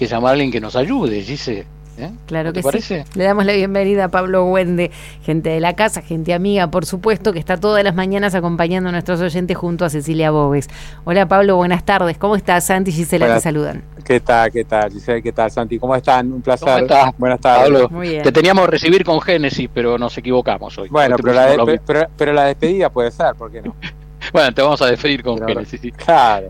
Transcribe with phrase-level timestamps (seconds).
[0.00, 1.66] que llamar a alguien que nos ayude, dice.
[1.98, 2.10] ¿Eh?
[2.24, 2.94] Claro que sí.
[3.14, 4.90] Le damos la bienvenida a Pablo Wende,
[5.22, 8.92] gente de la casa, gente amiga, por supuesto, que está todas las mañanas acompañando a
[8.92, 10.70] nuestros oyentes junto a Cecilia Bobes.
[11.04, 12.16] Hola Pablo, buenas tardes.
[12.16, 12.64] ¿Cómo estás?
[12.64, 13.82] Santi y Gisela te saludan.
[14.02, 14.50] ¿Qué tal?
[14.50, 15.20] ¿Qué tal, Gisela?
[15.20, 15.78] ¿Qué tal, Santi?
[15.78, 16.32] ¿Cómo están?
[16.32, 16.66] Un placer.
[16.66, 17.10] ¿Cómo estás?
[17.18, 17.64] Buenas tardes.
[17.64, 18.22] Pablo, Muy bien.
[18.22, 20.88] Te teníamos que recibir con Génesis, pero nos equivocamos hoy.
[20.88, 23.76] Bueno, pero la, despedida puede ser, ¿por qué no?
[24.32, 25.92] bueno, te vamos a despedir con Génesis.
[25.94, 26.48] Claro.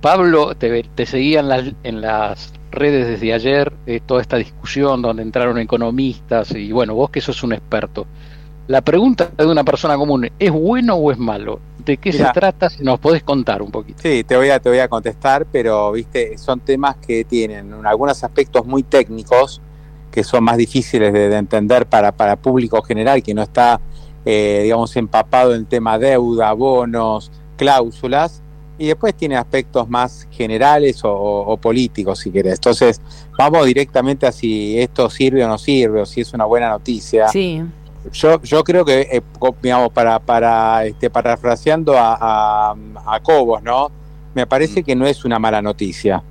[0.00, 5.22] Pablo, te, te seguían las, en las redes desde ayer eh, toda esta discusión donde
[5.22, 8.06] entraron economistas y bueno, vos que sos un experto.
[8.68, 11.60] La pregunta de una persona común, ¿es bueno o es malo?
[11.84, 12.68] ¿De qué se trata?
[12.68, 14.00] Si nos podés contar un poquito.
[14.02, 18.24] Sí, te voy a, te voy a contestar, pero viste, son temas que tienen algunos
[18.24, 19.60] aspectos muy técnicos
[20.10, 23.80] que son más difíciles de, entender para, para público general que no está,
[24.24, 28.42] eh, digamos, empapado en tema deuda, bonos, cláusulas,
[28.78, 32.54] y después tiene aspectos más generales o, políticos, si querés.
[32.54, 33.00] Entonces,
[33.38, 37.28] vamos directamente a si esto sirve o no sirve, o si es una buena noticia.
[37.28, 37.62] Sí.
[38.12, 39.22] Yo, yo creo que, eh,
[39.62, 43.90] digamos, para, para este, parafraseando a, a, Cobos, ¿no?
[44.34, 44.84] Me parece mm.
[44.84, 46.22] que no es una mala noticia.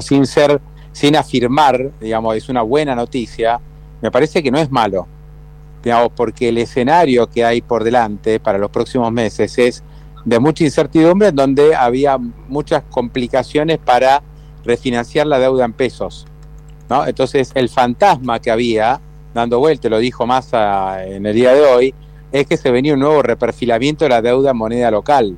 [0.00, 0.60] sin ser,
[0.92, 3.60] sin afirmar, digamos, es una buena noticia,
[4.00, 5.06] me parece que no es malo.
[5.82, 9.84] Digamos, porque el escenario que hay por delante para los próximos meses es
[10.24, 14.22] de mucha incertidumbre, en donde había muchas complicaciones para
[14.64, 16.26] refinanciar la deuda en pesos.
[16.88, 17.06] ¿no?
[17.06, 19.00] Entonces, el fantasma que había,
[19.34, 21.94] dando vuelta, lo dijo Massa en el día de hoy,
[22.32, 25.36] es que se venía un nuevo reperfilamiento de la deuda en moneda local,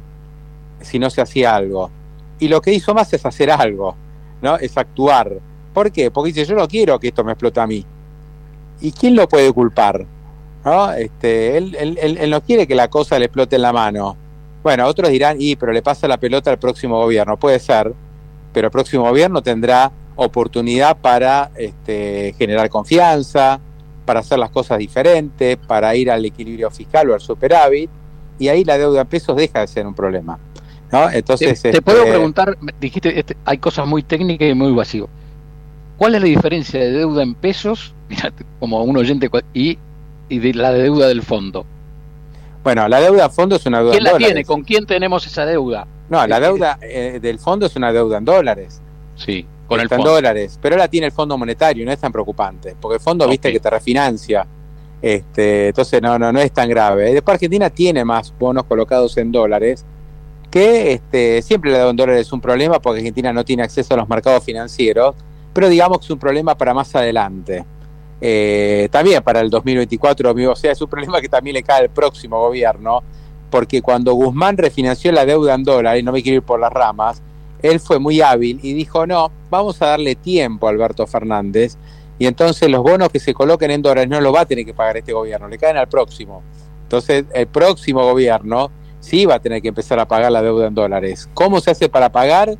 [0.80, 1.90] si no se hacía algo.
[2.38, 3.96] Y lo que hizo Massa es hacer algo,
[4.40, 4.56] ¿no?
[4.56, 5.32] es actuar.
[5.74, 6.10] ¿Por qué?
[6.10, 7.84] Porque dice, yo no quiero que esto me explote a mí.
[8.80, 10.06] ¿Y quién lo puede culpar?
[10.64, 10.92] ¿No?
[10.92, 14.16] Este, él, él, él no quiere que la cosa le explote en la mano
[14.66, 17.36] bueno, otros dirán, y pero le pasa la pelota al próximo gobierno.
[17.36, 17.94] Puede ser,
[18.52, 23.60] pero el próximo gobierno tendrá oportunidad para este, generar confianza,
[24.04, 27.88] para hacer las cosas diferentes, para ir al equilibrio fiscal o al superávit,
[28.40, 30.36] y ahí la deuda en pesos deja de ser un problema.
[30.90, 31.12] ¿no?
[31.12, 35.08] Entonces, te, puedo este, preguntar, dijiste, este, hay cosas muy técnicas y muy vacío.
[35.96, 37.94] ¿Cuál es la diferencia de deuda en pesos,
[38.58, 39.78] como un oyente, y,
[40.28, 41.64] y de la deuda del fondo?
[42.66, 44.44] Bueno, la deuda a fondo es una deuda ¿Quién la tiene?
[44.44, 45.86] ¿Con quién tenemos esa deuda?
[46.08, 48.82] No, la deuda eh, del fondo es una deuda en dólares.
[49.14, 50.08] Sí, con el fondo.
[50.08, 53.28] en dólares, pero la tiene el Fondo Monetario, no es tan preocupante, porque el fondo,
[53.28, 54.44] viste, que te refinancia.
[55.00, 57.14] Este, entonces no, no, no es tan grave.
[57.14, 59.84] Después Argentina tiene más bonos colocados en dólares,
[60.50, 63.94] que este, siempre la deuda en dólares es un problema porque Argentina no tiene acceso
[63.94, 65.14] a los mercados financieros,
[65.52, 67.64] pero digamos que es un problema para más adelante.
[68.20, 71.90] Eh, también para el 2024, o sea, es un problema que también le cae al
[71.90, 73.02] próximo gobierno,
[73.50, 77.22] porque cuando Guzmán refinanció la deuda en dólares, no me quiero ir por las ramas,
[77.62, 81.76] él fue muy hábil y dijo, no, vamos a darle tiempo a Alberto Fernández,
[82.18, 84.72] y entonces los bonos que se coloquen en dólares no los va a tener que
[84.72, 86.42] pagar este gobierno, le caen al próximo.
[86.82, 90.74] Entonces, el próximo gobierno sí va a tener que empezar a pagar la deuda en
[90.74, 91.28] dólares.
[91.34, 92.56] ¿Cómo se hace para pagar?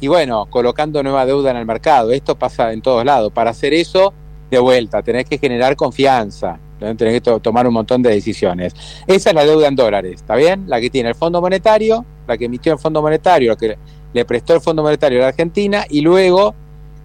[0.00, 2.12] Y bueno, colocando nueva deuda en el mercado.
[2.12, 3.32] Esto pasa en todos lados.
[3.32, 4.12] Para hacer eso
[4.50, 8.74] de vuelta, tenés que generar confianza, tenés que tomar un montón de decisiones.
[9.06, 10.64] Esa es la deuda en dólares, ¿está bien?
[10.66, 13.78] La que tiene el Fondo Monetario, la que emitió el Fondo Monetario, lo que
[14.12, 16.54] le prestó el Fondo Monetario a la Argentina y luego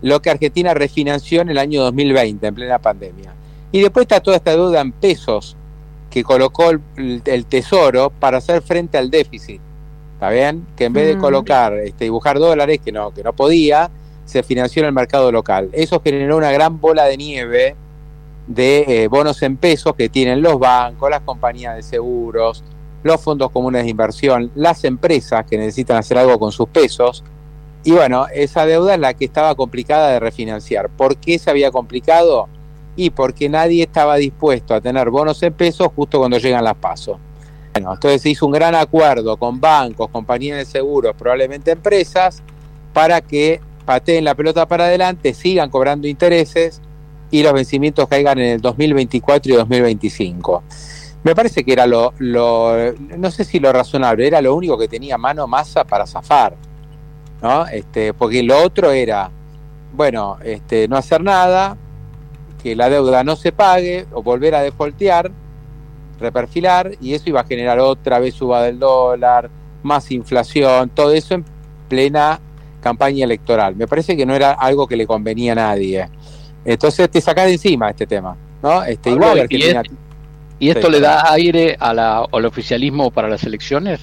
[0.01, 3.33] lo que Argentina refinanció en el año 2020, en plena pandemia.
[3.71, 5.55] Y después está toda esta deuda en pesos
[6.09, 9.59] que colocó el, Tesoro para hacer frente al déficit.
[10.13, 10.65] ¿Está bien?
[10.77, 11.19] Que en vez de mm.
[11.19, 13.91] colocar, este, dibujar dólares, que no, que no podía,
[14.25, 15.69] se financió en el mercado local.
[15.71, 17.75] Eso generó una gran bola de nieve
[18.47, 22.63] de eh, bonos en pesos que tienen los bancos, las compañías de seguros,
[23.03, 27.23] los fondos comunes de inversión, las empresas que necesitan hacer algo con sus pesos.
[27.83, 30.89] Y bueno, esa deuda es la que estaba complicada de refinanciar.
[30.89, 32.47] ¿Por qué se había complicado?
[32.95, 37.17] Y porque nadie estaba dispuesto a tener bonos en pesos justo cuando llegan las pasos.
[37.73, 42.41] Bueno, entonces se hizo un gran acuerdo con bancos, compañías de seguros, probablemente empresas,
[42.93, 46.81] para que pateen la pelota para adelante, sigan cobrando intereses
[47.31, 50.63] y los vencimientos caigan en el 2024 y 2025.
[51.23, 55.17] Me parece que era lo, no sé si lo razonable, era lo único que tenía
[55.17, 56.55] mano masa para zafar,
[57.41, 57.65] ¿no?
[57.65, 59.31] Este, porque lo otro era,
[59.93, 61.77] bueno, este, no hacer nada,
[62.61, 65.31] que la deuda no se pague o volver a defaultear,
[66.19, 69.49] reperfilar y eso iba a generar otra vez suba del dólar,
[69.83, 71.45] más inflación, todo eso en
[71.89, 72.39] plena
[72.85, 73.75] campaña electoral.
[73.75, 76.07] Me parece que no era algo que le convenía a nadie.
[76.63, 78.83] Entonces te sacás de encima este tema, ¿no?
[78.83, 79.47] Este, igual
[80.59, 84.01] ¿Y, esto le da aire a la, al oficialismo para las elecciones?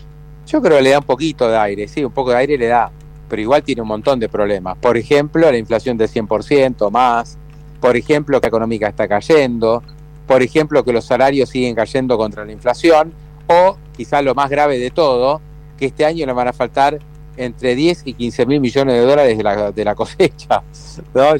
[0.48, 2.66] Yo creo que le da un poquito de aire, sí, un poco de aire le
[2.66, 2.90] da.
[3.28, 4.76] pero igual tiene un montón de problemas.
[4.78, 7.38] Por ejemplo, la inflación del 100% más,
[7.80, 9.80] por ejemplo, que la económica está cayendo,
[10.26, 13.14] por ejemplo, que los salarios siguen cayendo contra la inflación,
[13.46, 15.40] o quizás lo más grave de todo,
[15.78, 16.98] que este año le van a faltar
[17.36, 20.62] entre 10 y 15 mil millones de dólares de la, de la cosecha.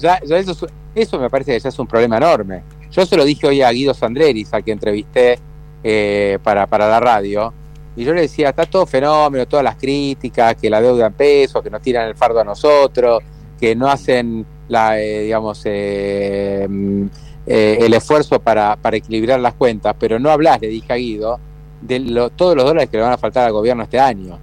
[0.00, 2.62] Ya, eso, eso me parece que ya es un problema enorme.
[2.91, 5.39] Yo se lo dije hoy a Guido Sandreris, al que entrevisté
[5.83, 7.53] eh, para, para la radio,
[7.97, 11.62] y yo le decía, está todo fenómeno, todas las críticas, que la deuda en pesos,
[11.62, 13.23] que nos tiran el fardo a nosotros,
[13.59, 17.06] que no hacen la, eh, digamos, eh, mm,
[17.44, 21.41] el esfuerzo para, para equilibrar las cuentas, pero no hablas, le dije a Guido,
[21.81, 24.39] de todos los dólares que le van a faltar al gobierno este año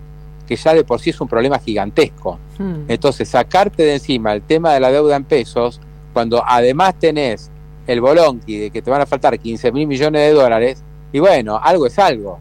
[0.50, 2.40] que ya de por sí es un problema gigantesco.
[2.58, 2.86] Hmm.
[2.88, 5.80] Entonces, sacarte de encima el tema de la deuda en pesos,
[6.12, 7.52] cuando además tenés
[7.86, 11.60] el bolonqui de que te van a faltar 15 mil millones de dólares, y bueno,
[11.62, 12.40] algo es algo,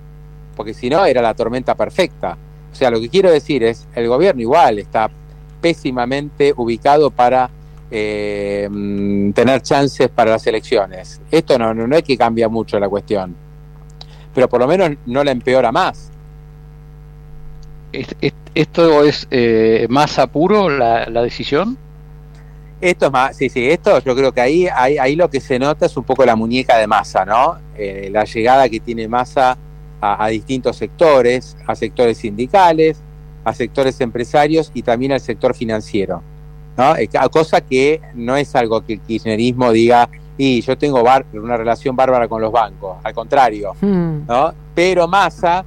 [0.56, 2.38] porque si no era la tormenta perfecta.
[2.72, 5.10] O sea, lo que quiero decir es, el gobierno igual está
[5.60, 7.50] pésimamente ubicado para
[7.90, 11.20] eh, mm, tener chances para las elecciones.
[11.30, 13.36] Esto no, no es que cambia mucho la cuestión,
[14.34, 16.10] pero por lo menos no la empeora más
[18.54, 21.76] ¿Esto es eh, más apuro la, decisión?
[22.80, 25.86] Esto es más, sí, sí, esto yo creo que ahí, ahí, lo que se nota
[25.86, 27.58] es un poco la muñeca de masa, ¿no?
[27.76, 29.58] Eh, la llegada que tiene masa
[30.00, 33.00] a, distintos sectores, a sectores sindicales,
[33.44, 36.22] a sectores empresarios y también al sector financiero,
[36.76, 36.94] ¿no?
[37.30, 41.02] cosa que no es algo que el kirchnerismo diga, y yo tengo
[41.32, 44.26] una relación bárbara con los bancos, al contrario, hmm.
[44.28, 44.54] ¿no?
[44.74, 45.64] Pero masa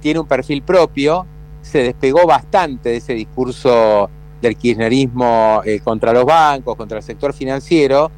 [0.00, 1.26] tiene un perfil propio
[1.64, 7.32] se despegó bastante de ese discurso del kirchnerismo eh, contra los bancos, contra el sector
[7.32, 8.10] financiero,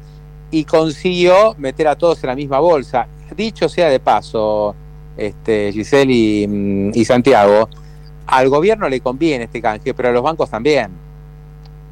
[0.51, 3.07] y consiguió meter a todos en la misma bolsa.
[3.35, 4.75] Dicho sea de paso,
[5.15, 7.69] este, Giselle mm, y, Santiago,
[8.25, 10.91] al gobierno le conviene este canje, pero a los bancos también.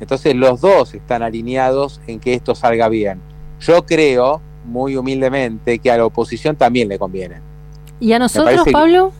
[0.01, 3.21] Entonces los dos están alineados en que esto salga bien.
[3.61, 7.37] Yo creo, muy humildemente, que a la oposición también le conviene.
[8.01, 9.13] ¿Y a nosotros, Pablo?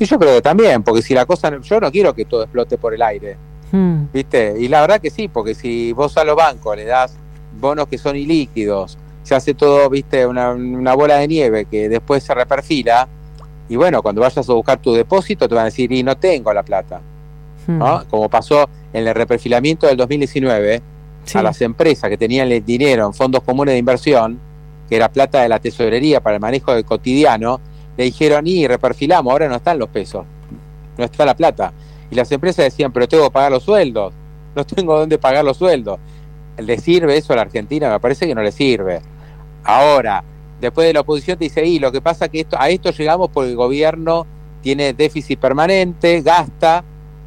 [0.00, 2.78] Y yo creo que también, porque si la cosa, yo no quiero que todo explote
[2.78, 3.36] por el aire,
[3.70, 4.04] hmm.
[4.10, 4.54] ¿viste?
[4.58, 7.14] Y la verdad que sí, porque si vos a los bancos le das
[7.60, 10.26] bonos que son ilíquidos, se hace todo, ¿viste?
[10.26, 13.08] Una, bola de nieve que después se reperfila,
[13.68, 16.50] y bueno, cuando vayas a buscar tu depósito te van a decir, y no tengo
[16.54, 17.02] la plata,
[17.66, 17.98] ¿no?
[17.98, 18.04] Hmm.
[18.08, 20.80] Como pasó en el reperfilamiento del 2019,
[21.34, 24.40] a las empresas que tenían el dinero en fondos comunes de inversión,
[24.88, 27.60] que era plata de la tesorería para el manejo del cotidiano,
[28.00, 30.24] le dijeron, y reperfilamos, ahora no están los pesos,
[30.96, 31.74] no está la plata.
[32.10, 34.14] Y las empresas decían, pero tengo que pagar los sueldos,
[34.56, 35.98] no tengo dónde pagar los sueldos.
[36.56, 37.90] ¿Le sirve eso a la Argentina?
[37.90, 39.02] Me parece que no le sirve.
[39.64, 40.24] Ahora,
[40.62, 43.28] después de la oposición te dice, y lo que pasa que esto, a esto llegamos
[43.28, 44.26] porque el gobierno
[44.62, 46.82] tiene déficit permanente, gasta,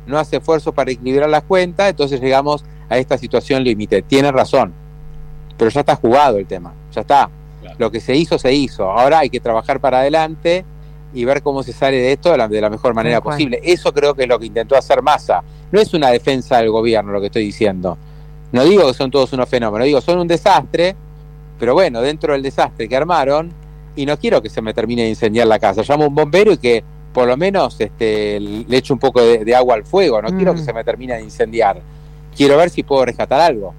[0.07, 4.01] no hace esfuerzo para equilibrar las cuentas, entonces llegamos a esta situación límite.
[4.01, 4.73] Tiene razón,
[5.55, 7.29] pero ya está jugado el tema, ya está.
[7.77, 8.89] Lo que se hizo, se hizo.
[8.89, 10.65] Ahora hay que trabajar para adelante
[11.13, 13.59] y ver cómo se sale de esto de la, mejor manera posible.
[13.63, 15.43] Eso creo que es lo que intentó hacer Massa.
[15.71, 17.97] No es una defensa del gobierno lo que estoy diciendo.
[18.51, 20.95] No digo que son todos unos fenómenos, digo, son un desastre,
[21.59, 23.51] pero bueno, dentro del desastre que armaron,
[23.95, 25.83] y no quiero que se me termine de incendiar la casa.
[25.87, 26.83] Llamo a un bombero y que
[27.13, 30.21] por lo menos este, le eche un poco de, agua al fuego.
[30.21, 30.65] No quiero que mm.
[30.65, 31.79] se me termine de incendiar.
[32.35, 33.73] Quiero ver si puedo rescatar algo.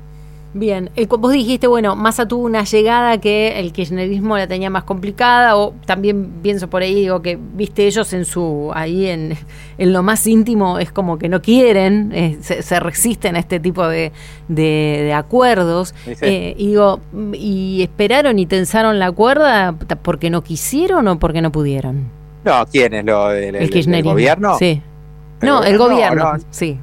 [0.56, 4.84] Bien, eh, vos dijiste, bueno, Massa tuvo una llegada que el kirchnerismo la tenía más
[4.84, 9.36] complicada, o también pienso por ahí, digo, que viste ellos en su, ahí en,
[9.78, 13.88] en lo más íntimo, es como que no quieren, eh, se, resisten a este tipo
[13.88, 14.12] de,
[14.46, 17.00] de, acuerdos, eh, y digo,
[17.32, 22.04] ¿y esperaron y tensaron la cuerda porque no quisieron o porque no pudieron?
[22.44, 24.56] No, ¿quién es lo del el, gobierno?
[24.56, 24.80] Sí.
[25.40, 26.78] no, el gobierno, sí.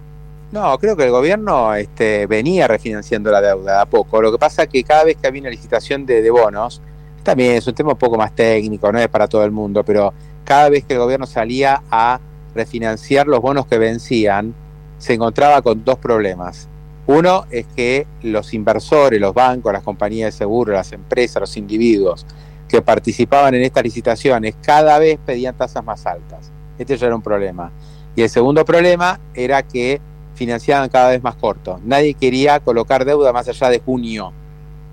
[0.52, 4.22] No, creo que el gobierno este, venía refinanciando la deuda a poco.
[4.22, 6.82] Lo que pasa es que cada vez que había una licitación de, bonos,
[7.24, 10.14] también es un tema un poco más técnico, no es para todo el mundo, pero
[10.44, 12.20] cada vez que el gobierno salía a
[12.54, 14.54] refinanciar los bonos que vencían,
[14.98, 16.68] se encontraba con dos problemas.
[17.08, 22.26] Uno es que los inversores, los bancos, las compañías de seguro, las empresas, los individuos
[22.68, 26.52] que participaban en estas licitaciones cada vez pedían tasas más altas.
[26.78, 27.72] Este ya era un problema.
[28.16, 30.02] Y el segundo problema era que
[30.42, 31.80] financiaban cada vez más corto.
[31.86, 34.34] Nadie quería colocar deuda más allá de junio.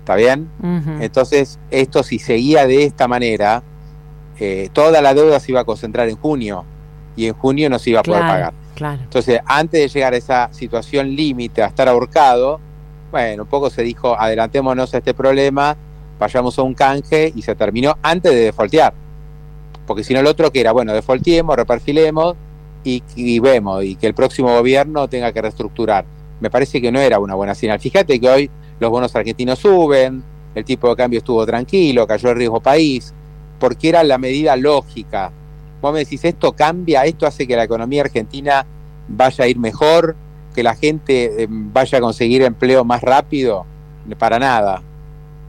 [0.01, 0.47] ¿Está bien?
[1.01, 3.63] Entonces, esto si seguía de esta manera,
[4.39, 6.65] eh, toda la deuda se iba a concentrar en junio
[7.15, 8.53] y en junio no se iba a poder pagar.
[9.01, 12.59] Entonces, antes de llegar a esa situación límite, a estar ahorcado,
[13.09, 15.75] bueno, un poco se dijo, adelantémonos a este problema,
[16.19, 18.93] vayamos a un canje y se terminó antes de defaultear.
[19.87, 22.35] Porque si no, el otro que era, bueno, defaultiemos, reperfilemos,
[22.83, 26.05] y, vemos, y que el próximo gobierno tenga que reestructurar.
[26.39, 27.79] Me parece que no era una buena señal.
[27.79, 30.23] Fíjate que hoy los bonos argentinos suben,
[30.55, 33.13] el tipo de cambio estuvo tranquilo, cayó el riesgo país,
[33.59, 35.31] porque era la medida lógica.
[35.81, 38.65] Vos me decís, esto cambia, esto hace que la economía argentina
[39.07, 40.15] vaya a ir mejor,
[40.53, 43.65] que la gente eh, vaya a conseguir empleo más rápido,
[44.17, 44.81] para nada.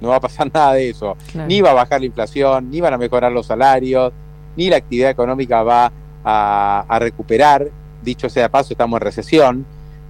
[0.00, 1.16] No va a pasar nada de eso.
[1.46, 4.12] Ni va a bajar la inflación, ni van a mejorar los salarios,
[4.56, 5.92] ni la actividad económica va
[6.24, 7.68] a, recuperar.
[8.02, 9.66] Dicho sea de paso, estamos en recesión.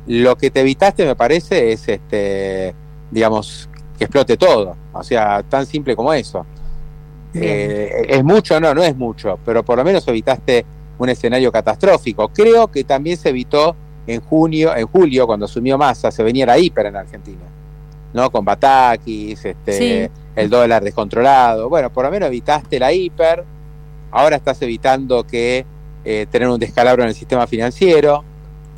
[0.06, 2.74] Lo que te evitaste, me parece, es este,
[3.10, 4.76] digamos, que explote todo.
[4.92, 6.46] O sea, tan simple como eso.
[7.34, 10.64] Eh, es mucho, no, no es mucho, pero por lo menos evitaste
[10.98, 12.28] un escenario catastrófico.
[12.28, 13.76] Creo que también se evitó
[14.06, 17.44] en junio, en julio, cuando asumió Massa, se venía la hiper en Argentina,
[18.12, 18.30] ¿no?
[18.30, 21.68] Con Batakis, este, el dólar descontrolado.
[21.68, 23.44] Bueno, por lo menos evitaste la hiper.
[24.10, 25.64] Ahora estás evitando que
[26.04, 28.24] eh, tener un descalabro en el sistema financiero.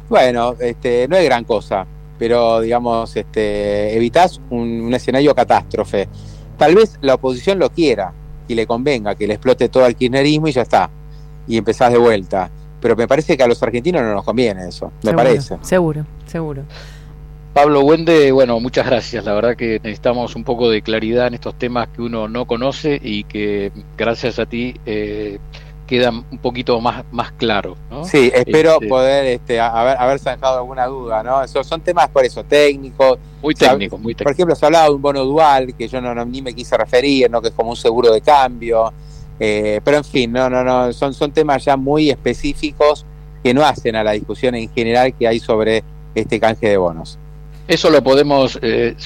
[0.08, 1.86] Bueno, este, no es gran cosa,
[2.18, 6.08] pero digamos, este, evitas un, escenario catástrofe.
[6.58, 8.12] Tal vez la oposición lo quiera
[8.46, 10.90] y le convenga que le explote todo el kirchnerismo y ya está.
[11.46, 12.50] Y empezás de vuelta.
[12.80, 15.56] Pero me parece que a los argentinos no nos conviene eso, me parece.
[15.62, 16.64] Seguro, seguro.
[17.52, 19.24] Pablo Wende, bueno, muchas gracias.
[19.24, 22.98] La verdad que necesitamos un poco de claridad en estos temas que uno no conoce
[23.02, 25.38] y que gracias a ti eh,
[25.92, 27.76] quedan un poquito más, más claros.
[27.90, 28.04] ¿no?
[28.04, 31.22] Sí, espero este, poder este, haber, haber sacado alguna duda.
[31.22, 31.46] ¿no?
[31.46, 33.18] son temas por eso técnicos.
[33.42, 34.24] Muy técnicos, muy técnicos.
[34.24, 37.30] Por ejemplo, se hablaba de un bono dual que yo no, ni me quise referir,
[37.30, 37.42] ¿no?
[37.42, 38.90] que es como un seguro de cambio.
[39.38, 43.04] Eh, pero en fin, no, no, no, son, son temas ya muy específicos
[43.42, 45.84] que no hacen a la discusión en general que hay sobre
[46.14, 47.18] este canje de bonos.
[47.68, 48.96] Eso lo podemos eh,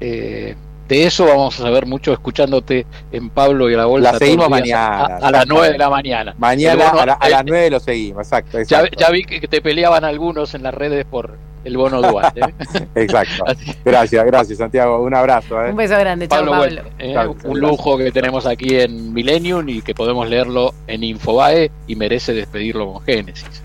[0.00, 0.54] eh,
[0.88, 4.12] de eso vamos a saber mucho escuchándote en Pablo y la Bolsa.
[4.12, 5.18] La seguimos mañana.
[5.20, 6.34] A, las 9 de la mañana.
[6.38, 8.58] Mañana a, las 9 lo seguimos, exacto.
[8.62, 12.32] Ya, vi que te peleaban algunos en las redes por el bono dual.
[12.34, 12.88] ¿eh?
[12.94, 13.44] exacto.
[13.84, 15.02] Gracias, gracias Santiago.
[15.02, 15.62] Un abrazo.
[15.64, 15.70] ¿eh?
[15.70, 16.28] Un beso grande.
[16.28, 16.82] Pablo, Pablo.
[16.98, 17.16] ¿eh?
[17.44, 22.32] un lujo que tenemos aquí en Millennium y que podemos leerlo en Infobae y merece
[22.32, 23.62] despedirlo con Génesis.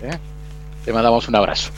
[0.84, 1.70] Te mandamos un abrazo.